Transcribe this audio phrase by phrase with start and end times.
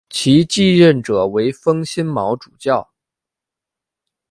[0.09, 2.89] 其继任者为封新卯主教。